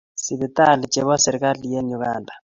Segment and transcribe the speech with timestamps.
[0.23, 2.33] sipitalli chebo serkali en uganda